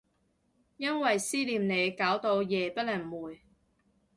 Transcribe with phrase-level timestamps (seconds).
[0.77, 3.37] 因為思念你搞到夜不能寐